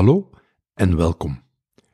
Hallo 0.00 0.30
en 0.74 0.96
welkom. 0.96 1.42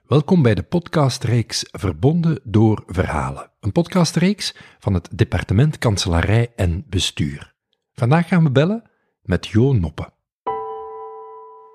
Welkom 0.02 0.42
bij 0.42 0.54
de 0.54 0.62
podcastreeks 0.62 1.68
Verbonden 1.70 2.40
door 2.44 2.82
Verhalen. 2.86 3.50
Een 3.60 3.72
podcastreeks 3.72 4.56
van 4.78 4.94
het 4.94 5.08
Departement 5.18 5.78
Kanselarij 5.78 6.52
en 6.56 6.84
Bestuur. 6.88 7.54
Vandaag 7.92 8.28
gaan 8.28 8.42
we 8.42 8.50
bellen 8.50 8.90
met 9.22 9.46
Jo 9.46 9.72
Noppen. 9.72 10.12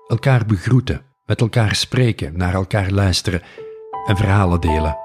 Elkaar 0.06 0.46
begroeten, 0.46 1.04
met 1.26 1.40
elkaar 1.40 1.74
spreken, 1.74 2.36
naar 2.36 2.54
elkaar 2.54 2.90
luisteren 2.90 3.42
en 4.06 4.16
verhalen 4.16 4.60
delen. 4.60 4.98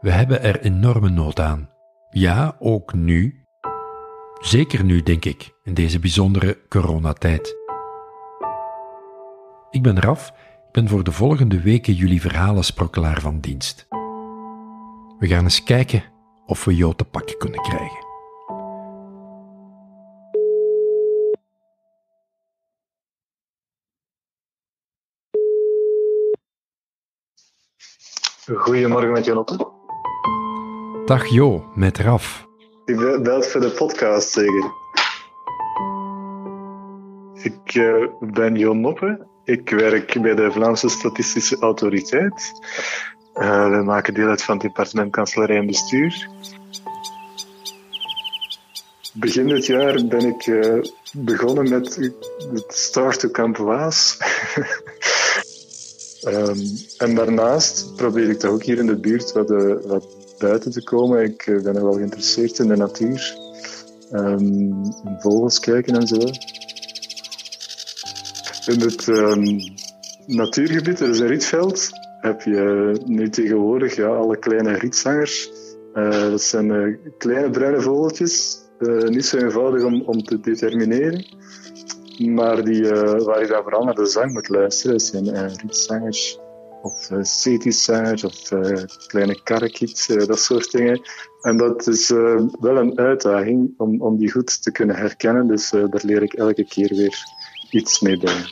We 0.00 0.10
hebben 0.10 0.42
er 0.42 0.60
enorme 0.60 1.08
nood 1.08 1.40
aan. 1.40 1.70
Ja, 2.10 2.56
ook 2.58 2.94
nu. 2.94 3.44
Zeker 4.40 4.84
nu, 4.84 5.02
denk 5.02 5.24
ik, 5.24 5.54
in 5.62 5.74
deze 5.74 5.98
bijzondere 5.98 6.58
coronatijd. 6.68 7.59
Ik 9.70 9.82
ben 9.82 10.00
Raf, 10.00 10.28
ik 10.66 10.72
ben 10.72 10.88
voor 10.88 11.04
de 11.04 11.12
volgende 11.12 11.60
weken 11.60 11.92
jullie 11.92 12.20
verhalensprokkelaar 12.20 13.20
van 13.20 13.40
dienst. 13.40 13.86
We 15.18 15.26
gaan 15.26 15.44
eens 15.44 15.62
kijken 15.62 16.02
of 16.46 16.64
we 16.64 16.76
jou 16.76 16.94
te 16.94 17.04
pakken 17.04 17.38
kunnen 17.38 17.60
krijgen. 17.60 18.08
Goedemorgen 28.56 29.12
met 29.12 29.24
Janotte. 29.24 29.68
Dag 31.04 31.26
Jo, 31.26 31.70
met 31.74 31.98
Raf. 31.98 32.46
Je 32.84 33.20
belt 33.22 33.46
voor 33.46 33.60
de 33.60 33.70
podcast 33.70 34.28
zeker? 34.28 34.72
Ik 37.42 37.74
uh, 37.74 38.06
ben 38.20 38.56
Jon 38.56 38.80
Noppe. 38.80 39.29
Ik 39.44 39.70
werk 39.70 40.22
bij 40.22 40.34
de 40.34 40.52
Vlaamse 40.52 40.88
Statistische 40.88 41.56
Autoriteit. 41.56 42.52
Uh, 43.34 43.68
we 43.70 43.82
maken 43.82 44.14
deel 44.14 44.28
uit 44.28 44.42
van 44.42 44.54
het 44.54 44.62
departement 44.62 45.10
Kanselarij 45.10 45.56
en 45.56 45.66
Bestuur. 45.66 46.28
Begin 49.14 49.48
dit 49.48 49.66
jaar 49.66 50.06
ben 50.06 50.26
ik 50.26 50.46
uh, 50.46 50.82
begonnen 51.12 51.68
met 51.68 51.96
het 52.52 52.64
Start 52.68 53.20
to 53.20 53.30
Camp 53.30 53.56
Waas. 53.56 54.18
um, 56.24 56.58
en 57.06 57.14
daarnaast 57.14 57.96
probeer 57.96 58.30
ik 58.30 58.38
toch 58.38 58.50
ook 58.50 58.62
hier 58.62 58.78
in 58.78 58.86
de 58.86 59.00
buurt 59.00 59.32
wat, 59.32 59.50
uh, 59.50 59.74
wat 59.84 60.06
buiten 60.38 60.70
te 60.70 60.82
komen. 60.82 61.22
Ik 61.22 61.44
ben 61.44 61.76
er 61.76 61.82
wel 61.82 61.92
geïnteresseerd 61.92 62.58
in 62.58 62.68
de 62.68 62.76
natuur. 62.76 63.36
Um, 64.12 64.82
vogels 65.18 65.60
kijken 65.60 65.96
en 65.96 66.06
zo. 66.06 66.18
In 68.70 68.80
het 68.80 69.06
um, 69.06 69.58
natuurgebied, 70.26 71.00
er 71.00 71.08
is 71.08 71.18
een 71.18 71.26
rietveld, 71.26 71.88
heb 72.20 72.42
je 72.42 72.92
nu 73.04 73.28
tegenwoordig 73.28 73.96
ja, 73.96 74.06
alle 74.06 74.38
kleine 74.38 74.72
rietzangers. 74.72 75.50
Uh, 75.94 76.30
dat 76.30 76.42
zijn 76.42 76.68
uh, 76.68 76.96
kleine 77.18 77.50
bruine 77.50 77.80
vogeltjes, 77.80 78.58
uh, 78.78 79.02
niet 79.02 79.26
zo 79.26 79.36
eenvoudig 79.36 79.84
om, 79.84 80.02
om 80.02 80.22
te 80.22 80.40
determineren. 80.40 81.26
Maar 82.18 82.64
die, 82.64 82.88
waar 83.24 83.40
je 83.40 83.46
dan 83.46 83.62
vooral 83.62 83.84
naar 83.84 83.94
de 83.94 84.06
zang 84.06 84.32
moet 84.32 84.48
luisteren, 84.48 84.92
dat 84.92 85.02
zijn 85.02 85.56
rietzangers 85.56 86.38
of 86.82 87.10
uh, 87.10 88.24
of 88.24 89.06
kleine 89.06 89.42
karrekiets, 89.42 90.06
dat 90.06 90.40
soort 90.40 90.70
dingen. 90.70 91.00
En 91.40 91.56
dat 91.56 91.86
is 91.86 92.08
wel 92.60 92.76
een 92.76 92.98
uitdaging 92.98 93.74
om, 93.76 94.02
om 94.02 94.18
die 94.18 94.30
goed 94.30 94.62
te 94.62 94.72
kunnen 94.72 94.96
herkennen, 94.96 95.46
dus 95.46 95.70
daar 95.70 96.02
leer 96.02 96.22
ik 96.22 96.32
elke 96.32 96.64
keer 96.64 96.88
weer 96.96 97.38
iets 97.70 98.00
mee 98.00 98.18
bij. 98.18 98.44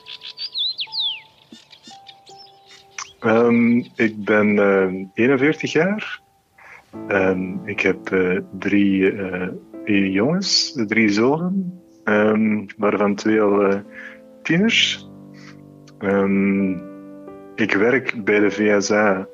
Um, 3.20 3.86
ik 3.94 4.24
ben 4.24 4.56
uh, 4.56 5.06
41 5.14 5.72
jaar. 5.72 6.20
Um, 7.08 7.60
ik 7.64 7.80
heb 7.80 8.10
uh, 8.10 8.40
drie 8.58 9.12
uh, 9.12 10.12
jongens, 10.12 10.72
drie 10.86 11.08
zonen, 11.08 11.82
um, 12.04 12.66
waarvan 12.76 13.14
twee 13.14 13.40
al 13.40 13.82
tieners. 14.42 15.08
ik 17.54 17.74
werk 17.74 18.24
bij 18.24 18.38
de 18.38 18.50
VSA, 18.50 19.28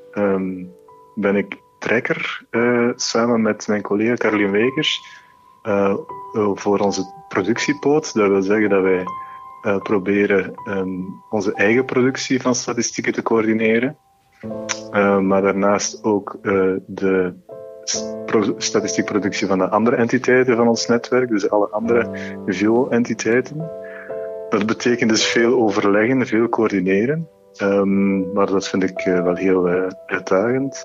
ben 1.14 1.36
ik 1.36 1.56
trekker 1.78 2.46
samen 2.94 3.42
met 3.42 3.68
mijn 3.68 3.82
collega 3.82 4.14
Carolien 4.14 4.50
Wekers 4.50 5.00
voor 6.54 6.78
onze 6.78 7.02
productiepoot. 7.28 8.14
Dat 8.14 8.28
wil 8.28 8.42
zeggen 8.42 8.68
dat 8.68 8.82
wij 8.82 9.04
uh, 9.64 9.78
proberen 9.78 10.52
um, 10.68 11.04
onze 11.30 11.54
eigen 11.54 11.84
productie 11.84 12.42
van 12.42 12.54
statistieken 12.54 13.12
te 13.12 13.22
coördineren. 13.22 13.96
Uh, 14.92 15.18
maar 15.18 15.42
daarnaast 15.42 16.04
ook 16.04 16.38
uh, 16.42 16.74
de 16.86 17.34
statistiekproductie 18.56 19.46
van 19.46 19.58
de 19.58 19.68
andere 19.68 19.96
entiteiten 19.96 20.56
van 20.56 20.68
ons 20.68 20.86
netwerk, 20.86 21.28
dus 21.28 21.50
alle 21.50 21.68
andere 21.68 22.08
VIO-entiteiten. 22.46 23.70
Dat 24.48 24.66
betekent 24.66 25.10
dus 25.10 25.26
veel 25.26 25.54
overleggen, 25.54 26.26
veel 26.26 26.48
coördineren. 26.48 27.28
Um, 27.62 28.32
maar 28.32 28.46
dat 28.46 28.68
vind 28.68 28.82
ik 28.82 29.02
wel 29.04 29.34
heel 29.34 29.68
uitdagend. 30.06 30.84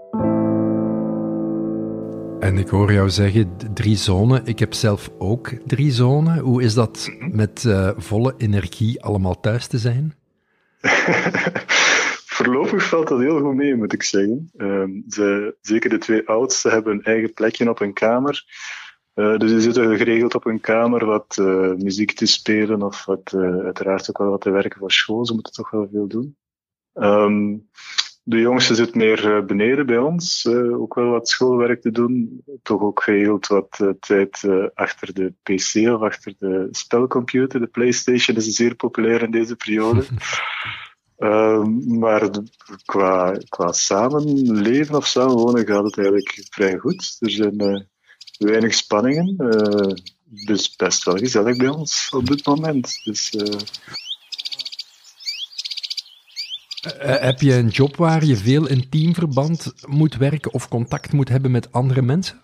En 2.50 2.58
ik 2.58 2.68
hoor 2.68 2.94
jou 2.94 3.10
zeggen 3.10 3.58
drie 3.74 3.96
zonen. 3.96 4.46
Ik 4.46 4.60
heb 4.60 4.74
zelf 4.74 5.10
ook 5.18 5.52
drie 5.66 5.92
zonen. 5.92 6.40
Hoe 6.40 6.64
is 6.64 6.74
dat 6.74 7.10
met 7.32 7.64
uh, 7.64 7.92
volle 7.98 8.34
energie 8.38 9.04
allemaal 9.04 9.40
thuis 9.40 9.68
te 9.68 9.78
zijn? 9.78 10.16
Voorlopig 12.36 12.84
valt 12.84 13.08
dat 13.08 13.20
heel 13.20 13.42
goed 13.42 13.56
mee, 13.56 13.76
moet 13.76 13.94
ik 13.94 14.04
zeggen. 14.04 14.52
Uh, 14.58 14.84
ze, 15.10 15.56
zeker 15.62 15.90
de 15.90 15.98
twee 15.98 16.28
oudste 16.28 16.70
hebben 16.70 16.94
een 16.94 17.04
eigen 17.04 17.34
plekje 17.34 17.70
op 17.70 17.80
een 17.80 17.94
kamer. 17.94 18.46
Uh, 19.16 19.38
dus 19.38 19.52
die 19.52 19.62
zitten 19.62 19.98
geregeld 19.98 20.36
op 20.36 20.46
een 20.46 20.62
kamer 20.62 21.06
wat 21.06 21.38
uh, 21.40 21.74
muziek 21.74 22.12
te 22.12 22.26
spelen 22.26 22.82
of 22.82 23.06
wat, 23.06 23.34
uiteraard 23.64 24.10
ook 24.10 24.18
wel 24.18 24.30
wat 24.30 24.42
te 24.42 24.52
werken 24.52 24.80
voor 24.80 24.92
school. 24.92 25.26
Ze 25.26 25.34
moeten 25.34 25.54
toch 25.54 25.70
wel 25.70 25.88
veel 25.92 26.08
doen. 26.08 26.36
Um, 26.94 27.70
de 28.24 28.40
jongste 28.40 28.76
zit 28.76 28.96
meer 28.96 29.36
eh, 29.36 29.46
beneden 29.46 29.86
bij 29.86 29.98
ons, 29.98 30.46
uh, 30.46 30.82
ook 30.82 30.96
wel 30.96 31.10
wat 31.10 31.30
schoolwerk 31.30 31.82
te 31.82 31.92
doen. 31.92 32.44
Toch 32.64 32.82
ook 32.82 33.04
geregeld 33.04 33.48
wat 33.48 33.80
uh, 33.82 33.90
tijd 34.00 34.48
achter 34.74 35.14
de 35.14 35.34
PC 35.44 35.90
of 35.90 36.02
achter 36.02 36.34
de 36.38 36.68
spelcomputer. 36.72 37.60
De 37.60 37.68
PlayStation 37.68 38.38
is 38.38 38.46
zeer 38.46 38.76
populair 38.76 39.24
in 39.24 39.32
deze 39.32 39.56
periode. 39.56 40.04
Ehm, 41.18 42.00
maar 42.00 42.30
qua, 42.86 43.38
qua 43.50 43.72
samenleven 43.72 44.96
of 44.96 45.08
samenwonen 45.08 45.68
gaat 45.68 45.84
het 45.84 45.98
eigenlijk 45.98 46.48
vrij 46.50 46.78
goed. 46.78 47.18
Er 47.20 47.30
zijn 47.30 47.88
weinig 48.38 48.74
spanningen. 48.74 49.36
dus 50.46 50.76
best 50.76 51.04
wel 51.04 51.18
gezellig 51.18 51.58
bij 51.58 51.68
ons 51.68 52.10
op 52.16 52.26
dit 52.26 52.46
moment. 52.46 53.02
Dus, 53.04 53.36
uh, 56.86 56.92
heb 57.02 57.42
je 57.42 57.54
een 57.54 57.68
job 57.68 57.96
waar 57.96 58.26
je 58.26 58.36
veel 58.36 58.68
in 58.68 58.90
teamverband 58.90 59.74
moet 59.88 60.18
werken 60.18 60.54
of 60.54 60.68
contact 60.68 61.14
moet 61.14 61.30
hebben 61.30 61.52
met 61.52 61.72
andere 61.72 62.02
mensen? 62.02 62.42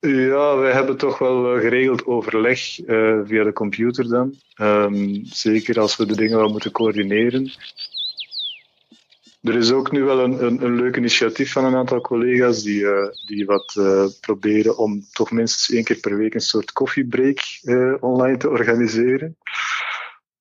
Ja, 0.00 0.56
wij 0.56 0.72
hebben 0.72 0.96
toch 0.96 1.18
wel 1.18 1.60
geregeld 1.60 2.06
overleg 2.06 2.58
via 3.24 3.44
de 3.44 3.52
computer 3.52 4.08
dan. 4.08 4.34
Um, 4.60 5.20
zeker 5.24 5.80
als 5.80 5.96
we 5.96 6.06
de 6.06 6.16
dingen 6.16 6.36
wel 6.36 6.48
moeten 6.48 6.70
coördineren. 6.70 7.52
Er 9.42 9.54
is 9.54 9.72
ook 9.72 9.92
nu 9.92 10.02
wel 10.02 10.18
een, 10.18 10.44
een, 10.44 10.64
een 10.64 10.76
leuk 10.76 10.96
initiatief 10.96 11.52
van 11.52 11.64
een 11.64 11.76
aantal 11.76 12.00
collega's 12.00 12.62
die, 12.62 12.86
die 13.26 13.46
wat 13.46 13.80
proberen 14.20 14.78
om 14.78 15.04
toch 15.12 15.30
minstens 15.30 15.70
één 15.76 15.84
keer 15.84 16.00
per 16.00 16.16
week 16.16 16.34
een 16.34 16.40
soort 16.40 16.72
koffiebreak 16.72 17.40
online 18.00 18.36
te 18.36 18.48
organiseren. 18.48 19.36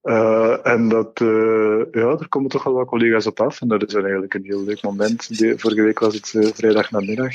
Uh, 0.03 0.67
en 0.67 0.89
dat, 0.89 1.19
uh, 1.19 1.83
ja, 1.91 2.07
er 2.07 2.27
komen 2.29 2.49
toch 2.49 2.63
wel 2.63 2.73
wat 2.73 2.87
collega's 2.87 3.25
op 3.25 3.39
af. 3.39 3.61
En 3.61 3.67
dat 3.67 3.87
is 3.87 3.93
eigenlijk 3.93 4.33
een 4.33 4.43
heel 4.43 4.63
leuk 4.63 4.81
moment. 4.81 5.29
Vorige 5.55 5.81
week 5.81 5.99
was 5.99 6.13
het 6.13 6.33
uh, 6.33 6.49
vrijdag 6.53 6.91
namiddag. 6.91 7.33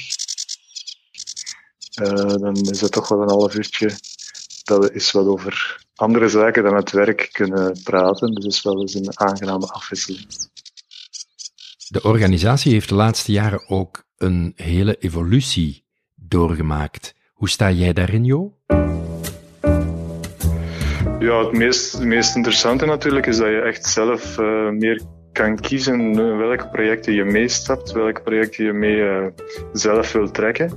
dan 2.39 2.57
is 2.57 2.81
het 2.81 2.93
toch 2.93 3.09
wel 3.09 3.23
een 3.23 3.29
half 3.29 3.55
uurtje 3.55 3.91
dat 4.65 4.85
we 4.85 4.93
eens 4.93 5.13
wat 5.13 5.27
over 5.27 5.85
andere 5.95 6.29
zaken 6.29 6.63
dan 6.63 6.77
het 6.77 6.91
werk 6.91 7.29
kunnen 7.33 7.83
praten. 7.83 8.35
Dus 8.35 8.45
het 8.45 8.53
is 8.53 8.63
wel 8.63 8.81
eens 8.81 8.95
een 8.95 9.19
aangename 9.19 9.67
afwisseling. 9.67 10.27
De 11.89 12.03
organisatie 12.03 12.73
heeft 12.73 12.89
de 12.89 12.95
laatste 12.95 13.33
jaren 13.33 13.69
ook 13.69 14.05
een 14.17 14.53
hele 14.57 14.97
evolutie 14.97 15.85
doorgemaakt. 16.15 17.15
Hoe 17.33 17.49
sta 17.49 17.71
jij 17.71 17.93
daarin, 17.93 18.25
Jo? 18.25 18.57
Ja, 21.19 21.45
het 21.45 21.53
meest, 21.53 22.01
meest 22.01 22.37
interessante 22.37 22.87
natuurlijk 22.87 23.27
is 23.27 23.37
dat 23.37 23.49
je 23.49 23.61
echt 23.61 23.87
zelf 23.87 24.39
uh, 24.39 24.71
meer 24.71 25.03
kan 25.33 25.61
kiezen 25.61 26.01
uh, 26.01 26.37
welke 26.37 26.69
projecten 26.69 27.13
je 27.13 27.25
meestapt, 27.25 27.93
welke 27.93 28.23
projecten 28.23 28.65
je 28.65 28.73
mee 28.73 28.97
uh, 28.97 29.27
zelf 29.73 30.13
wil 30.13 30.31
trekken. 30.31 30.73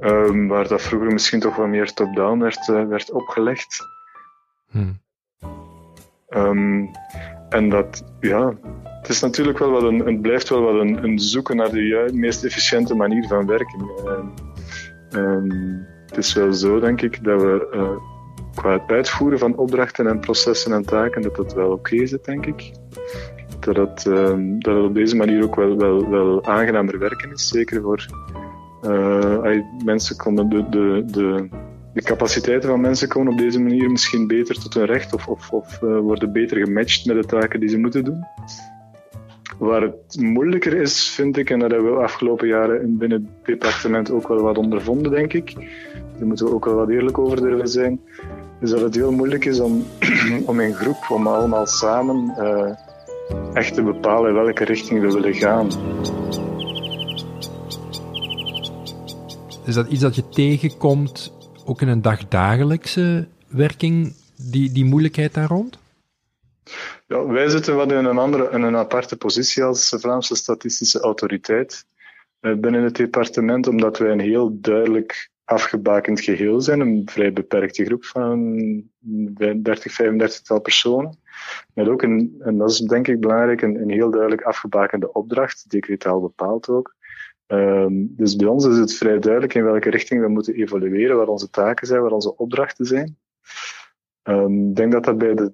Um, 0.00 0.48
waar 0.48 0.68
dat 0.68 0.82
vroeger 0.82 1.12
misschien 1.12 1.40
toch 1.40 1.56
wat 1.56 1.66
meer 1.66 1.92
top-down 1.92 2.38
werd, 2.38 2.66
werd 2.66 3.12
opgelegd. 3.12 3.86
Hmm. 4.70 5.00
Um, 6.28 6.90
en 7.48 7.68
dat, 7.68 8.04
ja, 8.20 8.54
het 8.82 9.08
is 9.08 9.20
natuurlijk 9.20 9.58
wel 9.58 9.70
wat 9.70 9.82
een, 9.82 9.98
het 9.98 10.22
blijft 10.22 10.48
wel 10.48 10.60
wat 10.60 10.80
een, 10.80 11.04
een 11.04 11.18
zoeken 11.18 11.56
naar 11.56 11.70
de 11.70 12.10
meest 12.12 12.44
efficiënte 12.44 12.94
manier 12.94 13.26
van 13.26 13.46
werken. 13.46 13.90
het 16.06 16.16
is 16.16 16.34
wel 16.34 16.52
zo, 16.52 16.80
denk 16.80 17.02
ik, 17.02 17.24
dat 17.24 17.42
we 17.42 18.14
qua 18.56 18.72
het 18.72 18.90
uitvoeren 18.90 19.38
van 19.38 19.56
opdrachten 19.56 20.06
en 20.06 20.20
processen 20.20 20.72
en 20.72 20.84
taken, 20.84 21.22
dat 21.22 21.36
dat 21.36 21.54
wel 21.54 21.70
oké 21.70 22.06
zit, 22.06 22.24
denk 22.24 22.46
ik. 22.46 22.70
Dat 23.60 23.76
het, 23.76 24.06
ehm, 24.06 24.58
dat 24.58 24.84
op 24.84 24.94
deze 24.94 25.16
manier 25.16 25.44
ook 25.44 25.56
wel, 25.56 25.76
wel, 25.76 26.10
wel 26.10 26.44
aangenamer 26.44 26.98
werken 26.98 27.32
is, 27.32 27.48
zeker 27.48 27.82
voor 27.82 28.06
uh, 28.82 29.62
mensen 29.84 30.34
de, 30.34 30.68
de, 30.70 31.02
de, 31.06 31.48
de 31.92 32.02
capaciteiten 32.02 32.68
van 32.68 32.80
mensen 32.80 33.08
komen 33.08 33.32
op 33.32 33.38
deze 33.38 33.60
manier 33.60 33.90
misschien 33.90 34.26
beter 34.26 34.60
tot 34.60 34.74
hun 34.74 34.84
recht 34.84 35.14
of, 35.14 35.28
of, 35.28 35.50
of 35.50 35.82
uh, 35.82 35.98
worden 35.98 36.32
beter 36.32 36.56
gematcht 36.56 37.06
met 37.06 37.16
de 37.16 37.24
taken 37.24 37.60
die 37.60 37.68
ze 37.68 37.78
moeten 37.78 38.04
doen. 38.04 38.24
Waar 39.58 39.82
het 39.82 40.16
moeilijker 40.20 40.74
is, 40.74 41.08
vind 41.08 41.36
ik, 41.36 41.50
en 41.50 41.58
dat 41.58 41.70
hebben 41.70 41.90
we 41.90 41.96
de 41.96 42.04
afgelopen 42.04 42.48
jaren 42.48 42.98
binnen 42.98 43.22
het 43.22 43.46
departement 43.46 44.10
ook 44.10 44.28
wel 44.28 44.40
wat 44.40 44.58
ondervonden, 44.58 45.12
denk 45.12 45.32
ik. 45.32 45.54
Daar 46.18 46.26
moeten 46.26 46.46
we 46.46 46.54
ook 46.54 46.64
wel 46.64 46.74
wat 46.74 46.88
eerlijk 46.88 47.18
over 47.18 47.36
durven 47.36 47.68
zijn. 47.68 48.00
Is 48.60 48.70
dat 48.70 48.80
het 48.80 48.94
heel 48.94 49.12
moeilijk 49.12 49.44
is 49.44 49.60
om, 49.60 49.84
om 50.46 50.60
in 50.60 50.74
groep, 50.74 51.06
om 51.08 51.26
allemaal 51.26 51.66
samen 51.66 52.34
uh, 52.38 52.70
echt 53.52 53.74
te 53.74 53.82
bepalen 53.82 54.34
welke 54.34 54.64
richting 54.64 55.00
we 55.00 55.12
willen 55.12 55.34
gaan. 55.34 55.68
Is 59.64 59.74
dat 59.74 59.88
iets 59.88 60.00
dat 60.00 60.14
je 60.14 60.28
tegenkomt 60.28 61.32
ook 61.64 61.80
in 61.80 61.88
een 61.88 62.02
dagdagelijkse 62.02 63.26
werking, 63.48 64.14
die, 64.50 64.72
die 64.72 64.84
moeilijkheid 64.84 65.34
daar 65.34 65.48
rond? 65.48 65.78
Wij 67.06 67.48
zitten 67.48 67.76
wat 67.76 67.92
in 67.92 68.04
een, 68.04 68.18
andere, 68.18 68.50
in 68.50 68.62
een 68.62 68.76
aparte 68.76 69.16
positie 69.16 69.64
als 69.64 69.94
Vlaamse 69.98 70.34
Statistische 70.34 71.00
Autoriteit 71.00 71.86
eh, 72.40 72.54
binnen 72.54 72.82
het 72.82 72.96
departement, 72.96 73.66
omdat 73.66 73.98
wij 73.98 74.10
een 74.10 74.20
heel 74.20 74.60
duidelijk 74.60 75.30
afgebakend 75.44 76.20
geheel 76.20 76.60
zijn, 76.60 76.80
een 76.80 77.02
vrij 77.04 77.32
beperkte 77.32 77.84
groep 77.84 78.04
van 78.04 78.56
30, 78.98 79.92
35 79.92 80.40
tal 80.40 80.60
personen. 80.60 81.18
Met 81.74 81.88
ook 81.88 82.02
een, 82.02 82.36
en 82.38 82.56
dat 82.58 82.70
is 82.70 82.78
denk 82.78 83.08
ik 83.08 83.20
belangrijk, 83.20 83.62
een, 83.62 83.80
een 83.80 83.90
heel 83.90 84.10
duidelijk 84.10 84.42
afgebakende 84.42 85.12
opdracht, 85.12 85.70
decretaal 85.70 86.20
bepaald 86.20 86.68
ook. 86.68 86.94
Um, 87.46 88.14
dus 88.16 88.36
bij 88.36 88.46
ons 88.46 88.66
is 88.66 88.76
het 88.76 88.94
vrij 88.94 89.18
duidelijk 89.18 89.54
in 89.54 89.64
welke 89.64 89.90
richting 89.90 90.20
we 90.20 90.28
moeten 90.28 90.54
evolueren, 90.54 91.16
wat 91.16 91.28
onze 91.28 91.50
taken 91.50 91.86
zijn, 91.86 92.02
wat 92.02 92.12
onze 92.12 92.36
opdrachten 92.36 92.86
zijn. 92.86 93.18
Um, 94.22 94.68
ik 94.68 94.76
denk 94.76 94.92
dat 94.92 95.04
dat 95.04 95.18
bij 95.18 95.34
de 95.34 95.52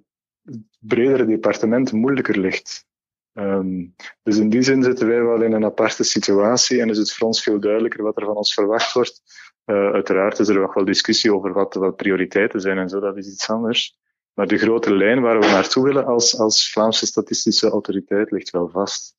bredere 0.78 1.26
departement 1.26 1.92
moeilijker 1.92 2.38
ligt. 2.38 2.86
Um, 3.34 3.94
dus 4.22 4.36
in 4.36 4.48
die 4.48 4.62
zin 4.62 4.82
zitten 4.82 5.08
wij 5.08 5.22
wel 5.22 5.42
in 5.42 5.52
een 5.52 5.64
aparte 5.64 6.04
situatie 6.04 6.80
en 6.80 6.88
is 6.88 6.98
het 6.98 7.12
voor 7.12 7.26
ons 7.26 7.42
veel 7.42 7.60
duidelijker 7.60 8.02
wat 8.02 8.16
er 8.16 8.24
van 8.24 8.36
ons 8.36 8.54
verwacht 8.54 8.92
wordt. 8.92 9.22
Uh, 9.66 9.92
uiteraard 9.92 10.38
is 10.38 10.48
er 10.48 10.60
nog 10.60 10.74
wel 10.74 10.84
discussie 10.84 11.34
over 11.34 11.52
wat, 11.52 11.74
wat 11.74 11.96
prioriteiten 11.96 12.60
zijn 12.60 12.78
en 12.78 12.88
zo, 12.88 13.00
dat 13.00 13.16
is 13.16 13.32
iets 13.32 13.50
anders. 13.50 14.00
Maar 14.34 14.46
de 14.46 14.58
grote 14.58 14.94
lijn 14.94 15.20
waar 15.20 15.40
we 15.40 15.46
naartoe 15.46 15.84
willen 15.84 16.06
als, 16.06 16.38
als 16.38 16.70
Vlaamse 16.72 17.06
Statistische 17.06 17.68
Autoriteit 17.68 18.30
ligt 18.30 18.50
wel 18.50 18.68
vast. 18.68 19.14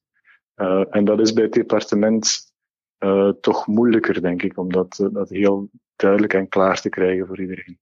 Uh, 0.56 0.84
en 0.90 1.06
dat 1.06 1.20
is 1.20 1.34
bij 1.34 1.44
het 1.44 1.54
departement 1.54 2.54
uh, 3.00 3.30
toch 3.30 3.68
moeilijker, 3.68 4.22
denk 4.22 4.44
ik, 4.44 4.58
om 4.58 4.72
dat, 4.72 5.00
eh, 5.00 5.08
dat 5.12 5.30
heel 5.30 5.70
duidelijk 5.96 6.34
en 6.34 6.50
klaar 6.50 6.82
te 6.82 6.90
krijgen 6.90 7.28
voor 7.28 7.42
iedereen. 7.42 7.78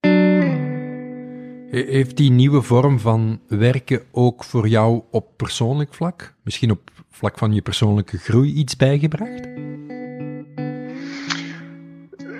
Heeft 1.72 2.18
die 2.18 2.32
nieuwe 2.32 2.62
vorm 2.62 3.00
van 3.00 3.40
werken 3.48 4.02
ook 4.12 4.44
voor 4.44 4.68
jou 4.68 5.02
op 5.12 5.38
persoonlijk 5.38 5.94
vlak, 5.94 6.34
misschien 6.44 6.72
op 6.72 6.92
vlak 7.10 7.38
van 7.38 7.54
je 7.54 7.62
persoonlijke 7.62 8.18
groei, 8.18 8.54
iets 8.54 8.76
bijgebracht? 8.76 9.48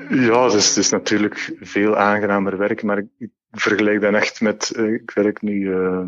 Ja, 0.10 0.46
is, 0.46 0.68
het 0.68 0.78
is 0.78 0.90
natuurlijk 0.90 1.56
veel 1.60 1.98
aangenamer 1.98 2.58
werk, 2.58 2.84
maar 2.84 2.98
ik 3.18 3.30
vergelijk 3.52 4.02
dat 4.02 4.14
echt 4.14 4.42
met, 4.42 4.74
uh, 4.78 4.94
ik 4.94 5.12
werk 5.12 5.42
nu 5.42 5.54
uh, 5.54 6.04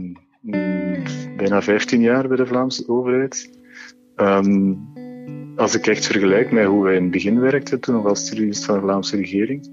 bijna 1.38 1.62
15 1.62 2.02
jaar 2.02 2.28
bij 2.28 2.38
de 2.38 2.46
Vlaamse 2.46 2.88
overheid. 2.88 3.50
Um, 4.16 4.92
als 5.56 5.76
ik 5.76 5.88
echt 5.88 6.06
vergelijk 6.06 6.52
met 6.52 6.66
hoe 6.66 6.84
wij 6.84 6.96
in 6.96 7.02
het 7.02 7.12
begin 7.12 7.40
werkten, 7.40 7.80
toen 7.80 7.96
nog 7.96 8.06
als 8.06 8.26
studieist 8.26 8.66
van 8.66 8.76
de 8.76 8.82
Vlaamse 8.82 9.16
regering, 9.16 9.70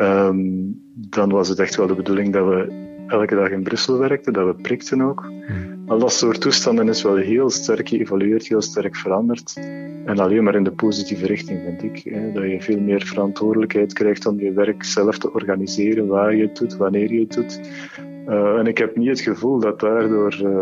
um, 0.00 0.80
dan 0.94 1.30
was 1.30 1.48
het 1.48 1.58
echt 1.58 1.76
wel 1.76 1.86
de 1.86 1.94
bedoeling 1.94 2.32
dat 2.32 2.46
we 2.46 2.88
elke 3.06 3.34
dag 3.34 3.50
in 3.50 3.62
Brussel 3.62 3.98
werkten, 3.98 4.32
dat 4.32 4.46
we 4.46 4.62
prikten 4.62 5.00
ook. 5.00 5.24
Hmm. 5.46 5.82
Al 5.86 5.98
dat 5.98 6.12
soort 6.12 6.40
toestanden 6.40 6.88
is 6.88 7.02
wel 7.02 7.16
heel 7.16 7.50
sterk 7.50 7.88
geëvolueerd, 7.88 8.48
heel 8.48 8.62
sterk 8.62 8.96
veranderd. 8.96 9.54
En 10.04 10.18
alleen 10.18 10.44
maar 10.44 10.54
in 10.54 10.64
de 10.64 10.72
positieve 10.72 11.26
richting, 11.26 11.60
vind 11.64 11.82
ik. 11.82 12.12
Hè, 12.12 12.32
dat 12.32 12.42
je 12.42 12.60
veel 12.60 12.80
meer 12.80 13.02
verantwoordelijkheid 13.06 13.92
krijgt 13.92 14.26
om 14.26 14.40
je 14.40 14.52
werk 14.52 14.84
zelf 14.84 15.18
te 15.18 15.32
organiseren, 15.32 16.06
waar 16.06 16.36
je 16.36 16.42
het 16.42 16.56
doet, 16.56 16.76
wanneer 16.76 17.12
je 17.12 17.20
het 17.20 17.32
doet. 17.32 17.60
Uh, 18.28 18.58
en 18.58 18.66
ik 18.66 18.78
heb 18.78 18.96
niet 18.96 19.08
het 19.08 19.20
gevoel 19.20 19.58
dat 19.58 19.80
daardoor 19.80 20.40
uh, 20.42 20.60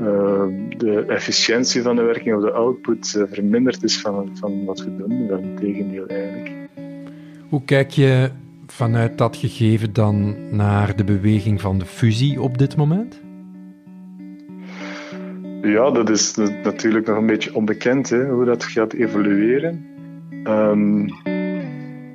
uh, 0.00 0.46
de 0.76 1.04
efficiëntie 1.06 1.82
van 1.82 1.96
de 1.96 2.02
werking 2.02 2.36
of 2.36 2.42
de 2.42 2.52
output 2.52 3.24
verminderd 3.30 3.82
is 3.82 4.00
van, 4.00 4.30
van 4.34 4.64
wat 4.64 4.80
we 4.80 4.96
doen. 4.96 5.28
Wel 5.28 5.42
tegendeel 5.60 6.06
eigenlijk. 6.06 6.65
Hoe 7.56 7.64
kijk 7.64 7.90
je 7.90 8.30
vanuit 8.66 9.18
dat 9.18 9.36
gegeven 9.36 9.92
dan 9.92 10.36
naar 10.56 10.96
de 10.96 11.04
beweging 11.04 11.60
van 11.60 11.78
de 11.78 11.84
fusie 11.84 12.40
op 12.40 12.58
dit 12.58 12.76
moment? 12.76 13.22
Ja, 15.62 15.90
dat 15.90 16.10
is 16.10 16.34
natuurlijk 16.62 17.06
nog 17.06 17.16
een 17.16 17.26
beetje 17.26 17.54
onbekend 17.54 18.10
hè, 18.10 18.28
hoe 18.28 18.44
dat 18.44 18.64
gaat 18.64 18.92
evolueren. 18.92 19.84
Um, 20.44 21.04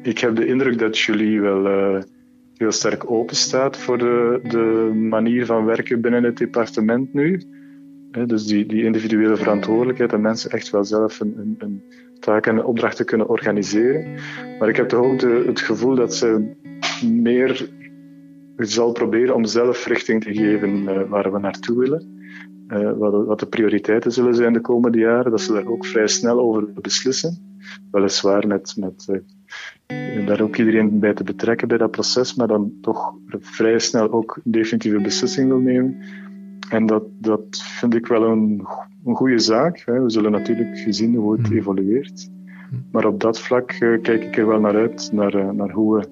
ik 0.03 0.19
heb 0.19 0.35
de 0.35 0.45
indruk 0.45 0.79
dat 0.79 0.99
jullie 0.99 1.41
wel 1.41 1.67
uh, 1.67 2.01
heel 2.57 2.71
sterk 2.71 3.11
open 3.11 3.35
staat 3.35 3.77
voor 3.77 3.97
de, 3.97 4.39
de 4.43 4.91
manier 5.09 5.45
van 5.45 5.65
werken 5.65 6.01
binnen 6.01 6.23
het 6.23 6.37
departement 6.37 7.13
nu 7.13 7.41
dus 8.11 8.45
die, 8.45 8.83
individuele 8.83 9.37
verantwoordelijkheid, 9.37 10.09
dat 10.09 10.19
mensen 10.19 10.51
echt 10.51 10.69
wel 10.69 10.83
zelf 10.83 11.19
een, 11.19 11.55
een, 11.57 11.83
taak 12.19 12.45
en 12.45 12.65
opdrachten 12.65 13.05
kunnen 13.05 13.29
organiseren. 13.29 14.19
Maar 14.59 14.69
ik 14.69 14.75
heb 14.75 14.89
toch 14.89 15.05
ook 15.05 15.21
het 15.21 15.59
gevoel 15.59 15.95
dat 15.95 16.15
ze 16.15 16.53
meer 17.05 17.69
zal 18.57 18.91
proberen 18.91 19.35
om 19.35 19.45
zelf 19.45 19.85
richting 19.85 20.23
te 20.23 20.33
geven 20.33 20.69
uh, 20.69 21.01
waar 21.09 21.31
we 21.31 21.39
naartoe 21.39 21.79
willen. 21.79 22.19
Uh, 22.67 22.91
wat, 22.97 23.39
de 23.39 23.45
prioriteiten 23.45 24.11
zullen 24.11 24.35
zijn 24.35 24.53
de 24.53 24.61
komende 24.61 24.97
jaren, 24.97 25.31
dat 25.31 25.41
ze 25.41 25.53
daar 25.53 25.65
ook 25.65 25.85
vrij 25.85 26.07
snel 26.07 26.39
over 26.39 26.67
beslissen. 26.81 27.59
Weliswaar 27.91 28.47
met, 28.47 28.73
met 28.77 29.07
uh, 29.87 30.27
daar 30.27 30.41
ook 30.41 30.57
iedereen 30.57 30.99
bij 30.99 31.13
te 31.13 31.23
betrekken 31.23 31.67
bij 31.67 31.77
dat 31.77 31.91
proces, 31.91 32.35
maar 32.35 32.47
dan 32.47 32.73
toch 32.81 33.13
vrij 33.39 33.79
snel 33.79 34.11
ook 34.11 34.39
definitieve 34.43 35.01
beslissing 35.01 35.47
wil 35.47 35.59
nemen. 35.59 36.03
En 36.71 36.85
dat, 36.85 37.03
dat 37.19 37.61
vind 37.61 37.93
ik 37.93 38.07
wel 38.07 38.23
een, 38.23 38.67
een 39.05 39.15
goede 39.15 39.39
zaak. 39.39 39.83
Hè. 39.85 40.01
We 40.01 40.09
zullen 40.09 40.31
natuurlijk 40.31 40.85
zien 40.89 41.15
hoe 41.15 41.37
het 41.37 41.47
hmm. 41.47 41.57
evolueert. 41.57 42.29
Hmm. 42.69 42.85
Maar 42.91 43.05
op 43.05 43.19
dat 43.19 43.39
vlak 43.39 43.71
uh, 43.71 44.01
kijk 44.01 44.23
ik 44.23 44.37
er 44.37 44.47
wel 44.47 44.59
naar 44.59 44.75
uit, 44.75 45.09
naar, 45.11 45.35
uh, 45.35 45.49
naar 45.49 45.71
hoe 45.71 45.97
we, 45.97 46.07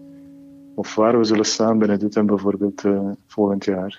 of 0.76 0.96
waar 0.96 1.18
we 1.18 1.24
zullen 1.24 1.46
staan 1.46 1.78
binnen 1.78 2.00
dit 2.00 2.16
en 2.16 2.26
bijvoorbeeld 2.26 2.84
uh, 2.84 3.12
volgend 3.26 3.66
jaar. 3.66 3.98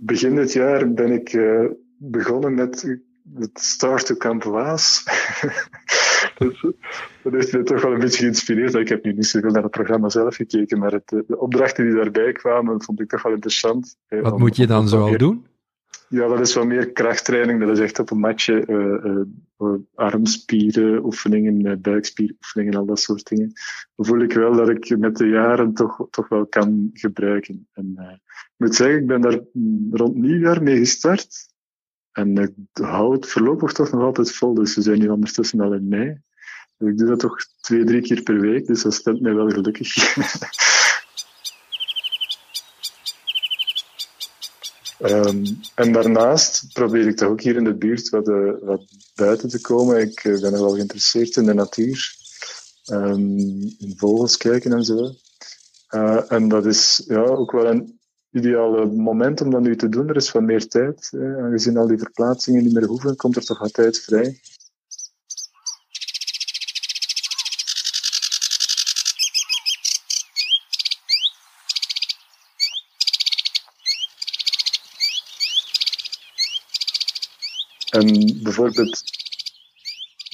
Begin 0.00 0.34
dit 0.34 0.52
jaar 0.52 0.92
ben 0.92 1.12
ik 1.12 1.40
begonnen 1.96 2.54
met 2.54 3.00
het 3.34 3.60
Start 3.60 4.06
to 4.06 4.14
Camp 4.14 4.42
Waas. 4.42 5.04
dat 7.22 7.32
heeft 7.32 7.52
me 7.52 7.62
toch 7.62 7.82
wel 7.82 7.92
een 7.92 7.98
beetje 7.98 8.18
geïnspireerd. 8.18 8.74
Ik 8.74 8.88
heb 8.88 9.04
nu 9.04 9.12
niet 9.12 9.26
zoveel 9.26 9.50
naar 9.50 9.62
het 9.62 9.70
programma 9.70 10.08
zelf 10.08 10.36
gekeken, 10.36 10.78
maar 10.78 10.92
het, 10.92 11.08
de 11.08 11.38
opdrachten 11.38 11.84
die 11.84 11.94
daarbij 11.94 12.32
kwamen, 12.32 12.82
vond 12.82 13.00
ik 13.00 13.08
toch 13.08 13.22
wel 13.22 13.32
interessant. 13.32 13.96
Wat 14.08 14.38
moet 14.38 14.56
je 14.56 14.66
dan 14.66 14.88
zoal 14.88 15.16
doen? 15.16 15.46
Ja, 16.08 16.28
dat 16.28 16.40
is 16.40 16.54
wat 16.54 16.66
meer 16.66 16.92
krachttraining. 16.92 17.60
Dat 17.60 17.70
is 17.70 17.78
echt 17.78 17.98
op 17.98 18.10
een 18.10 18.18
matje 18.18 18.64
uh, 18.66 19.24
uh, 19.58 19.74
armspieren, 19.94 21.04
oefeningen, 21.04 21.80
buikspieroefeningen, 21.80 22.74
al 22.74 22.86
dat 22.86 23.00
soort 23.00 23.28
dingen. 23.28 23.52
Dan 23.96 24.06
voel 24.06 24.20
ik 24.20 24.32
wel 24.32 24.56
dat 24.56 24.68
ik 24.68 24.98
met 24.98 25.16
de 25.16 25.28
jaren 25.28 25.74
toch, 25.74 26.06
toch 26.10 26.28
wel 26.28 26.46
kan 26.46 26.90
gebruiken. 26.92 27.68
En 27.72 27.94
ik 27.96 28.54
moet 28.56 28.74
zeggen, 28.74 28.98
ik 28.98 29.06
ben 29.06 29.20
daar 29.20 29.40
rond 29.90 30.16
nieuwjaar 30.16 30.62
mee 30.62 30.76
gestart. 30.76 31.47
En 32.18 32.36
ik 32.36 32.52
hou 32.72 33.14
het 33.14 33.26
voorlopig 33.26 33.72
toch 33.72 33.90
nog 33.90 34.02
altijd 34.02 34.32
vol. 34.32 34.54
Dus 34.54 34.74
we 34.74 34.82
zijn 34.82 34.98
nu 34.98 35.08
ondertussen 35.08 35.60
al 35.60 35.72
in 35.72 35.88
mei. 35.88 36.08
Ik 36.78 36.98
doe 36.98 37.08
dat 37.08 37.18
toch 37.18 37.36
twee, 37.60 37.84
drie 37.84 38.02
keer 38.02 38.22
per 38.22 38.40
week. 38.40 38.66
Dus 38.66 38.82
dat 38.82 38.94
stemt 38.94 39.20
mij 39.20 39.34
wel 39.34 39.50
gelukkig. 39.50 40.16
um, 45.00 45.42
en 45.74 45.92
daarnaast 45.92 46.72
probeer 46.72 47.06
ik 47.06 47.16
toch 47.16 47.28
ook 47.28 47.40
hier 47.40 47.56
in 47.56 47.64
de 47.64 47.76
buurt 47.76 48.08
wat, 48.08 48.28
uh, 48.28 48.52
wat 48.60 48.82
buiten 49.14 49.48
te 49.48 49.60
komen. 49.60 50.00
Ik 50.00 50.24
uh, 50.24 50.40
ben 50.40 50.52
wel 50.52 50.70
geïnteresseerd 50.70 51.36
in 51.36 51.44
de 51.44 51.54
natuur. 51.54 52.16
Um, 52.92 53.38
in 53.78 53.94
vogels 53.96 54.36
kijken 54.36 54.72
en 54.72 54.84
zo. 54.84 55.14
Uh, 55.90 56.32
en 56.32 56.48
dat 56.48 56.66
is 56.66 57.04
ja, 57.06 57.20
ook 57.20 57.52
wel 57.52 57.66
een 57.66 57.97
ideale 58.30 58.86
moment 58.86 59.40
om 59.40 59.50
dat 59.50 59.60
nu 59.60 59.76
te 59.76 59.88
doen. 59.88 60.08
Er 60.08 60.16
is 60.16 60.32
wat 60.32 60.42
meer 60.42 60.68
tijd. 60.68 61.08
Hè. 61.10 61.42
Aangezien 61.42 61.76
al 61.76 61.86
die 61.86 61.98
verplaatsingen 61.98 62.62
niet 62.62 62.72
meer 62.72 62.86
hoeven, 62.86 63.16
komt 63.16 63.36
er 63.36 63.44
toch 63.44 63.58
wat 63.58 63.72
tijd 63.72 64.00
vrij. 64.00 64.40
En 77.88 78.42
bijvoorbeeld, 78.42 79.02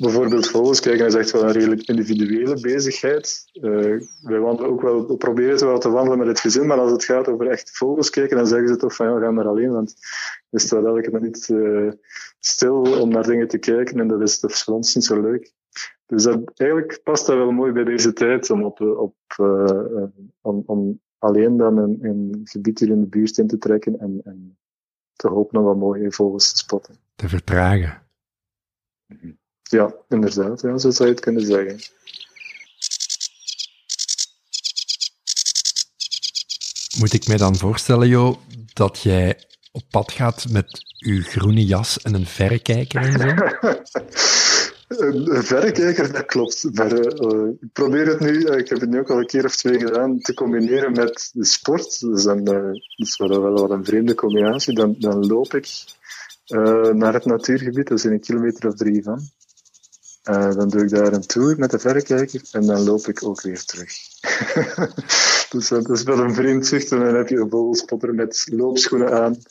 bijvoorbeeld 0.03 0.49
vogels 0.49 0.81
kijken 0.81 1.07
is 1.07 1.15
echt 1.15 1.31
wel 1.31 1.43
een 1.43 1.53
redelijk 1.53 1.83
individuele 1.83 2.61
bezigheid. 2.61 3.45
Uh, 3.53 4.01
wij 4.23 4.39
wandelen 4.39 4.71
ook 4.71 4.81
wel, 4.81 5.07
we 5.07 5.17
proberen 5.17 5.67
wel 5.67 5.79
te 5.79 5.91
wandelen 5.91 6.19
met 6.19 6.27
het 6.27 6.41
gezin, 6.41 6.67
maar 6.67 6.79
als 6.79 6.91
het 6.91 7.05
gaat 7.05 7.29
over 7.29 7.47
echt 7.47 7.77
vogels 7.77 8.11
kijken, 8.11 8.37
dan 8.37 8.47
zeggen 8.47 8.69
ze 8.69 8.77
toch 8.77 8.95
van 8.95 9.07
ja, 9.07 9.19
ga 9.19 9.31
maar 9.31 9.47
alleen, 9.47 9.73
want 9.73 9.95
je 10.49 10.59
staat 10.59 10.85
elke 10.85 11.11
minuut 11.11 11.49
uh, 11.49 11.93
stil 12.39 13.01
om 13.01 13.09
naar 13.09 13.27
dingen 13.27 13.49
te 13.49 13.59
kijken 13.59 14.01
en 14.01 14.09
dat 14.09 14.21
is, 14.21 14.41
dat 14.41 14.63
voor 14.63 14.75
ons 14.75 14.95
niet 14.95 15.05
zo 15.05 15.21
leuk. 15.21 15.53
Dus 16.07 16.23
dat, 16.23 16.51
eigenlijk 16.55 17.01
past 17.03 17.27
dat 17.27 17.37
wel 17.37 17.51
mooi 17.51 17.73
bij 17.73 17.85
deze 17.85 18.13
tijd 18.13 18.51
om, 18.51 18.65
op, 18.65 18.81
op, 18.81 19.15
uh, 19.41 20.05
om, 20.41 20.63
om 20.67 21.01
alleen 21.19 21.57
dan 21.57 21.79
een, 21.79 21.99
een 22.01 22.41
gebied 22.45 22.79
hier 22.79 22.89
in 22.91 23.01
de 23.01 23.07
buurt 23.07 23.39
in 23.39 23.47
te 23.47 23.59
trekken 23.59 23.99
en, 23.99 24.21
en 24.25 24.59
te 25.13 25.29
hopen 25.29 25.59
om 25.59 25.65
wat 25.65 25.77
mooie 25.77 26.13
vogels 26.13 26.53
te 26.53 26.59
spotten. 26.59 26.97
Te 27.15 27.29
vertragen. 27.29 28.03
Ja, 29.71 29.95
inderdaad. 30.09 30.61
Ja, 30.61 30.79
zo 30.79 30.91
zou 30.91 31.09
je 31.09 31.15
het 31.15 31.25
kunnen 31.25 31.47
zeggen. 31.47 31.81
Moet 36.99 37.13
ik 37.13 37.27
mij 37.27 37.37
dan 37.37 37.57
voorstellen, 37.57 38.09
Jo, 38.09 38.41
dat 38.73 39.01
jij 39.03 39.39
op 39.73 39.83
pad 39.91 40.13
gaat 40.13 40.47
met 40.51 40.85
je 40.97 41.23
groene 41.23 41.65
jas 41.65 42.01
en 42.03 42.15
een 42.15 42.27
verrekijker 42.27 43.03
en 43.03 43.13
zo? 43.19 43.27
Een 44.89 45.45
verrekijker, 45.45 46.13
dat 46.13 46.25
klopt. 46.27 46.69
Maar 46.73 46.93
uh, 46.93 47.49
ik 47.61 47.73
probeer 47.73 48.07
het 48.07 48.21
nu, 48.21 48.33
uh, 48.33 48.59
ik 48.59 48.69
heb 48.69 48.81
het 48.81 48.91
nu 48.91 48.99
ook 48.99 49.11
al 49.11 49.19
een 49.19 49.27
keer 49.27 49.45
of 49.45 49.57
twee 49.57 49.79
gedaan, 49.79 50.19
te 50.19 50.35
combineren 50.35 50.93
met 50.93 51.31
de 51.33 51.45
sport. 51.45 52.01
Dus 52.01 52.23
dan, 52.23 52.39
uh, 52.39 52.45
dat 52.45 52.83
is 52.97 53.17
wel, 53.17 53.43
wel 53.43 53.53
wat 53.53 53.71
een 53.71 53.85
vreemde 53.85 54.15
combinatie. 54.15 54.75
Dan, 54.75 54.95
dan 54.99 55.27
loop 55.27 55.55
ik 55.55 55.69
naar 56.93 57.13
het 57.13 57.25
natuurgebied, 57.25 57.89
dat 57.89 57.99
is 57.99 58.05
een 58.05 58.21
kilometer 58.21 58.69
of 58.69 58.75
drie 58.75 59.03
van. 59.03 59.31
Dan 60.25 60.69
doe 60.69 60.83
ik 60.83 60.91
daar 60.91 61.13
een 61.13 61.27
tour 61.27 61.59
met 61.59 61.71
de 61.71 61.79
verrekijker 61.79 62.43
en 62.51 62.67
dan 62.67 62.83
loop 62.83 63.07
ik 63.07 63.25
ook 63.25 63.41
weer 63.41 63.65
terug. 63.65 63.93
dus 65.51 65.69
dat 65.69 65.91
is 65.91 66.03
wel 66.03 66.19
een 66.19 66.35
vreemd 66.35 66.67
zicht. 66.67 66.93
En 66.93 66.99
dan 66.99 67.15
heb 67.15 67.29
je 67.29 67.37
een 67.37 67.51
vogelspotter 67.51 68.15
met 68.15 68.47
loopschoenen 68.51 69.13
aan. 69.13 69.43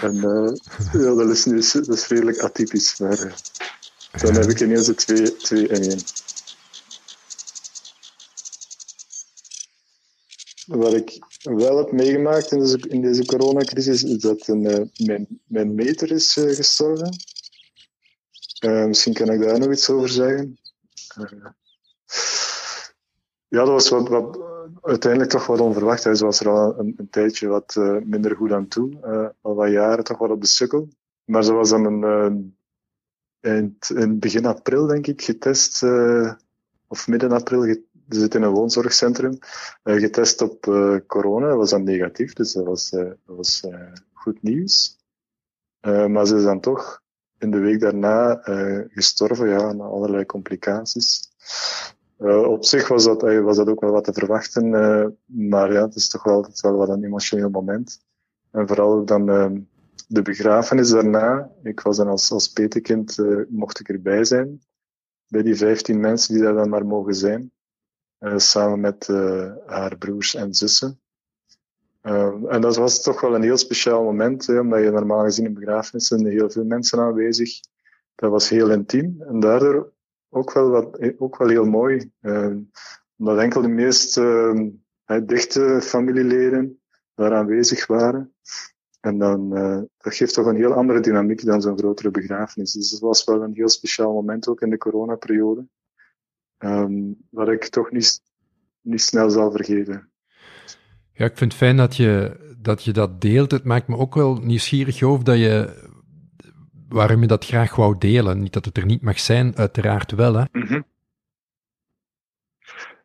En 0.00 0.14
ja, 0.92 1.14
dat 1.14 1.30
is, 1.30 1.44
nu, 1.44 1.54
dat 1.72 1.96
is 1.96 2.06
redelijk 2.06 2.38
atypisch. 2.38 2.98
Maar, 2.98 3.42
dan 4.20 4.34
heb 4.34 4.50
ik 4.50 4.60
ineens 4.60 4.86
de 4.86 4.94
twee, 4.94 5.36
twee 5.36 5.68
in 5.68 5.82
één. 5.82 6.00
Wat 10.66 10.94
ik 10.94 11.18
wel 11.42 11.78
heb 11.78 11.92
meegemaakt 11.92 12.52
in 12.52 12.58
deze, 12.58 12.78
in 12.88 13.02
deze 13.02 13.24
coronacrisis, 13.24 14.02
is 14.02 14.18
dat 14.18 14.48
een, 14.48 14.90
mijn, 14.96 15.26
mijn 15.46 15.74
meter 15.74 16.10
is 16.10 16.32
gestorven. 16.32 17.16
Uh, 18.64 18.84
misschien 18.84 19.12
kan 19.12 19.30
ik 19.30 19.40
daar 19.40 19.58
nog 19.58 19.70
iets 19.70 19.90
over 19.90 20.08
zeggen. 20.08 20.58
ja, 23.48 23.64
dat 23.64 23.68
was 23.68 23.88
wat, 23.88 24.38
uiteindelijk 24.82 25.30
toch 25.30 25.46
wat 25.46 25.60
onverwacht. 25.60 26.04
Hij 26.04 26.14
was 26.14 26.40
er 26.40 26.48
al 26.48 26.78
een, 26.78 26.94
een 26.96 27.10
tijdje 27.10 27.46
wat 27.46 27.74
minder 28.04 28.36
goed 28.36 28.52
aan 28.52 28.68
toe. 28.68 28.98
al 29.40 29.54
wat 29.54 29.70
jaren 29.70 30.04
toch 30.04 30.18
wat 30.18 30.30
op 30.30 30.40
de 30.40 30.46
sukkel. 30.46 30.88
Maar 31.24 31.44
ze 31.44 31.52
was 31.52 31.70
dan 31.70 31.84
een 31.84 32.56
in, 33.40 33.78
in 33.94 34.18
begin 34.18 34.46
april, 34.46 34.86
denk 34.86 35.06
ik, 35.06 35.22
getest, 35.22 35.82
of 36.86 37.08
midden 37.08 37.32
april, 37.32 37.60
we 37.60 37.84
zitten 38.08 38.40
in 38.40 38.46
een 38.46 38.52
woonzorgcentrum, 38.52 39.38
getest 39.82 40.40
op 40.40 40.60
corona. 41.06 41.56
Was 41.56 41.70
dan 41.70 41.84
negatief, 41.84 42.32
dus 42.32 42.52
dat 42.52 42.64
was, 42.64 42.90
dat 42.90 43.16
was 43.24 43.66
goed 44.12 44.42
nieuws. 44.42 44.98
maar 45.80 46.26
ze 46.26 46.36
is 46.36 46.42
dan 46.42 46.60
toch 46.60 47.02
in 47.38 47.50
de 47.50 47.58
week 47.58 47.80
daarna 47.80 48.40
gestorven, 48.88 49.48
ja, 49.48 49.72
na 49.72 49.84
allerlei 49.84 50.26
complicaties. 50.26 51.30
op 52.46 52.64
zich 52.64 52.88
was 52.88 53.04
dat, 53.04 53.22
was 53.22 53.56
dat 53.56 53.68
ook 53.68 53.80
wel 53.80 53.90
wat 53.90 54.04
te 54.04 54.12
verwachten, 54.12 54.70
maar 55.24 55.72
ja, 55.72 55.84
het 55.84 55.94
is 55.94 56.08
toch 56.08 56.22
wel, 56.22 56.46
is 56.46 56.60
wel 56.60 56.76
wat 56.76 56.88
een 56.88 57.04
emotioneel 57.04 57.50
moment. 57.50 58.00
En 58.50 58.66
vooral 58.66 59.04
dan 59.04 59.66
de 60.08 60.22
begrafenis 60.22 60.90
daarna, 60.90 61.50
ik 61.62 61.80
was 61.80 61.96
dan 61.96 62.08
als, 62.08 62.30
als 62.30 62.48
petekind, 62.48 63.18
uh, 63.18 63.44
mocht 63.48 63.80
ik 63.80 63.88
erbij 63.88 64.24
zijn. 64.24 64.60
Bij 65.26 65.42
die 65.42 65.56
vijftien 65.56 66.00
mensen 66.00 66.34
die 66.34 66.42
daar 66.42 66.54
dan 66.54 66.68
maar 66.68 66.86
mogen 66.86 67.14
zijn. 67.14 67.52
Uh, 68.20 68.38
samen 68.38 68.80
met 68.80 69.08
uh, 69.08 69.52
haar 69.66 69.98
broers 69.98 70.34
en 70.34 70.54
zussen. 70.54 71.00
En 72.48 72.60
dat 72.60 72.76
was 72.76 73.02
toch 73.02 73.20
wel 73.20 73.34
een 73.34 73.42
heel 73.42 73.56
speciaal 73.56 74.04
moment, 74.04 74.46
hè, 74.46 74.60
omdat 74.60 74.82
je 74.82 74.90
normaal 74.90 75.24
gezien 75.24 75.44
in 75.44 75.54
begrafenissen 75.54 76.26
heel 76.26 76.50
veel 76.50 76.64
mensen 76.64 76.98
aanwezig. 76.98 77.60
Dat 78.14 78.30
was 78.30 78.48
heel 78.48 78.70
intiem 78.70 79.22
en 79.22 79.40
daardoor 79.40 79.92
ook 80.28 80.52
wel, 80.52 80.68
wat, 80.68 81.18
ook 81.18 81.36
wel 81.36 81.48
heel 81.48 81.64
mooi. 81.64 82.12
omdat 83.16 83.38
enkel 83.38 83.62
de 83.62 83.68
meest 83.68 84.20
dichte 85.24 85.78
familieleden 85.82 86.80
daar 87.14 87.34
aanwezig 87.34 87.86
waren. 87.86 88.34
En 89.00 89.18
dan, 89.18 89.56
uh, 89.56 89.80
dat 89.98 90.14
geeft 90.14 90.34
toch 90.34 90.46
een 90.46 90.56
heel 90.56 90.72
andere 90.72 91.00
dynamiek 91.00 91.44
dan 91.44 91.62
zo'n 91.62 91.78
grotere 91.78 92.10
begrafenis. 92.10 92.72
Dus 92.72 92.90
het 92.90 93.00
was 93.00 93.24
wel 93.24 93.42
een 93.42 93.54
heel 93.54 93.68
speciaal 93.68 94.12
moment 94.12 94.48
ook 94.48 94.60
in 94.60 94.70
de 94.70 94.78
coronaperiode. 94.78 95.66
Um, 96.58 97.16
wat 97.30 97.48
ik 97.48 97.68
toch 97.68 97.90
niet, 97.90 98.22
niet 98.80 99.00
snel 99.00 99.30
zal 99.30 99.50
vergeten. 99.50 100.10
Ja, 101.18 101.24
ik 101.24 101.36
vind 101.36 101.52
het 101.52 101.60
fijn 101.60 101.76
dat 101.76 101.96
je, 101.96 102.92
dat 102.92 103.20
deelt. 103.20 103.50
Het 103.50 103.64
maakt 103.64 103.88
me 103.88 103.96
ook 103.96 104.14
wel 104.14 104.34
nieuwsgierig 104.34 105.02
of 105.02 105.22
dat 105.22 105.38
je, 105.38 105.82
waarom 106.88 107.20
je 107.20 107.26
dat 107.26 107.44
graag 107.44 107.76
wou 107.76 107.98
delen. 107.98 108.40
Niet 108.40 108.52
dat 108.52 108.64
het 108.64 108.76
er 108.76 108.84
niet 108.84 109.02
mag 109.02 109.20
zijn, 109.20 109.56
uiteraard 109.56 110.12
wel. 110.12 110.34
Hè? 110.34 110.44
-hmm. 110.52 110.84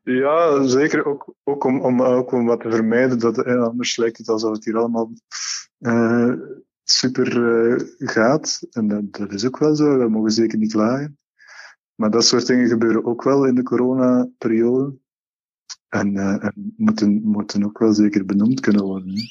Ja, 0.03 0.63
zeker 0.67 1.05
ook, 1.05 1.33
ook, 1.43 1.63
om, 1.63 1.81
om, 1.81 2.01
ook 2.01 2.31
om 2.31 2.45
wat 2.45 2.61
te 2.61 2.71
vermijden. 2.71 3.19
Dat, 3.19 3.43
eh, 3.43 3.63
anders 3.63 3.97
lijkt 3.97 4.17
het 4.17 4.29
alsof 4.29 4.51
het 4.51 4.65
hier 4.65 4.77
allemaal 4.77 5.11
uh, 5.79 6.33
super 6.83 7.37
uh, 7.37 7.79
gaat. 7.97 8.67
En 8.71 8.87
dat, 8.87 9.13
dat, 9.13 9.33
is 9.33 9.45
ook 9.45 9.57
wel 9.57 9.75
zo, 9.75 9.97
we 9.97 10.09
mogen 10.09 10.31
zeker 10.31 10.57
niet 10.57 10.71
klagen. 10.71 11.17
Maar 11.95 12.11
dat 12.11 12.25
soort 12.25 12.47
dingen 12.47 12.67
gebeuren 12.67 13.05
ook 13.05 13.23
wel 13.23 13.45
in 13.45 13.55
de 13.55 13.63
coronaperiode. 13.63 15.01
En, 15.93 16.13
uh, 16.13 16.43
en 16.43 16.73
moeten, 16.77 17.21
moeten 17.23 17.65
ook 17.65 17.79
wel 17.79 17.93
zeker 17.93 18.25
benoemd 18.25 18.59
kunnen 18.59 18.83
worden. 18.83 19.09
Hè. 19.09 19.21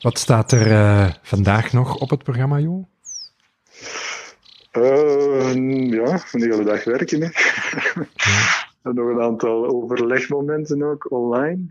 Wat 0.00 0.18
staat 0.18 0.52
er 0.52 1.18
vandaag 1.22 1.72
nog 1.72 1.96
op 1.96 2.10
het 2.10 2.22
programma, 2.22 2.56
Jo? 2.56 2.88
ja, 4.72 6.22
een 6.32 6.42
hele 6.42 6.64
dag 6.64 6.84
werken. 6.84 7.20
Hè. 7.20 7.28
Ja. 7.94 8.06
en 8.82 8.94
nog 8.94 9.08
een 9.08 9.20
aantal 9.20 9.66
overlegmomenten 9.66 10.82
ook 10.82 11.10
online. 11.10 11.66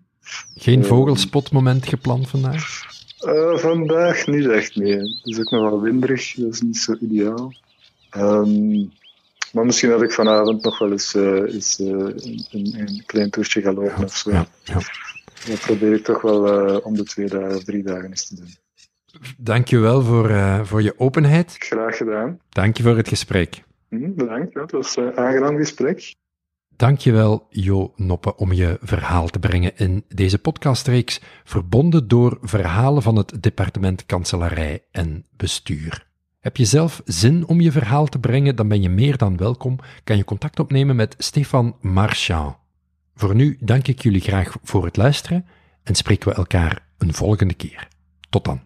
Geen 0.56 0.82
eh, 0.82 0.88
vogelspotmoment 0.88 1.88
gepland 1.88 2.30
vandaag? 2.30 2.82
Uh, 3.26 3.58
vandaag 3.58 4.28
niet 4.28 4.48
echt, 4.48 4.76
nee. 4.76 4.98
Het 4.98 5.22
is 5.24 5.40
ook 5.40 5.52
nog 5.52 5.70
wel 5.70 5.82
winderig, 5.82 6.34
dat 6.34 6.54
is 6.54 6.62
niet 6.62 6.78
zo 6.78 6.96
ideaal. 7.00 7.54
Um, 8.18 8.92
maar 9.54 9.66
misschien 9.66 9.90
dat 9.90 10.02
ik 10.02 10.12
vanavond 10.12 10.64
nog 10.64 10.80
wel 10.80 10.92
eens, 10.92 11.14
uh, 11.14 11.54
eens 11.54 11.80
uh, 11.80 11.88
een, 11.88 12.46
een, 12.52 13.04
klein 13.06 13.30
toertje 13.30 13.62
ga 13.62 13.74
lopen 13.74 13.98
ja, 13.98 14.04
of 14.04 14.16
zo. 14.16 14.32
Ja, 14.32 14.48
ja. 14.64 14.80
Dat 15.48 15.60
probeer 15.60 15.94
ik 15.94 16.04
toch 16.04 16.22
wel 16.22 16.78
om 16.80 16.96
de 16.96 17.04
twee 17.04 17.28
dagen 17.28 17.56
of 17.56 17.64
drie 17.64 17.84
dagen 17.84 18.10
eens 18.10 18.28
te 18.28 18.36
doen. 18.36 18.56
Dank 19.38 19.68
je 19.68 19.78
wel 19.78 20.02
voor, 20.02 20.32
voor 20.64 20.82
je 20.82 21.00
openheid. 21.00 21.56
Graag 21.60 21.98
gedaan. 21.98 22.40
Dank 22.50 22.78
je 22.78 22.84
voor 22.84 22.98
het 22.98 23.08
gesprek. 23.08 23.64
Mm, 23.90 24.16
bedankt, 24.16 24.54
het 24.54 24.72
was 24.72 24.96
een 24.96 25.18
aangenaam 25.18 25.58
gesprek. 25.58 26.16
Dankjewel 26.76 27.48
Jo 27.50 27.94
Noppe 27.96 28.36
om 28.36 28.54
je 28.54 28.78
verhaal 28.82 29.28
te 29.28 29.40
brengen 29.40 29.78
in 29.78 30.04
deze 30.08 30.40
podcastreeks, 30.40 31.22
verbonden 31.44 32.08
door 32.08 32.38
verhalen 32.42 33.02
van 33.02 33.16
het 33.16 33.44
departement 33.44 34.06
kanselarij 34.06 34.84
en 34.92 35.26
bestuur. 35.38 36.13
Heb 36.44 36.58
je 36.58 36.66
zelf 36.66 37.02
zin 37.06 37.48
om 37.48 37.62
je 37.62 37.72
verhaal 37.72 38.06
te 38.06 38.20
brengen, 38.20 38.56
dan 38.56 38.68
ben 38.68 38.82
je 38.82 38.90
meer 38.90 39.18
dan 39.18 39.38
welkom. 39.38 39.80
Kan 40.04 40.18
je 40.18 40.24
contact 40.24 40.60
opnemen 40.60 40.96
met 40.96 41.16
Stefan 41.18 41.76
Marchand. 41.82 42.56
Voor 43.16 43.36
nu 43.36 43.58
dank 43.60 43.88
ik 43.88 44.02
jullie 44.02 44.22
graag 44.22 44.58
voor 44.64 44.86
het 44.86 44.98
luisteren 44.98 45.46
en 45.84 45.96
spreken 45.96 46.30
we 46.30 46.36
elkaar 46.36 46.86
een 46.98 47.14
volgende 47.14 47.54
keer. 47.54 47.88
Tot 48.30 48.46
dan. 48.46 48.62